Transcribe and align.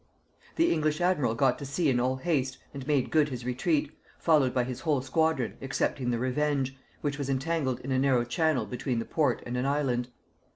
The 0.55 0.73
English 0.73 0.99
admiral 0.99 1.35
got 1.35 1.59
to 1.59 1.63
sea 1.67 1.87
in 1.87 1.99
all 1.99 2.15
haste 2.15 2.57
and 2.73 2.87
made 2.87 3.11
good 3.11 3.29
his 3.29 3.45
retreat, 3.45 3.91
followed 4.17 4.51
by 4.51 4.63
his 4.63 4.79
whole 4.79 5.03
squadron 5.03 5.57
excepting 5.61 6.09
the 6.09 6.17
Revenge, 6.17 6.75
which 7.01 7.19
was 7.19 7.29
entangled 7.29 7.79
in 7.81 7.91
a 7.91 7.99
narrow 7.99 8.23
channel 8.23 8.65
between 8.65 8.97
the 8.97 9.05
port 9.05 9.43
and 9.45 9.57
an 9.57 9.67
island. 9.67 10.07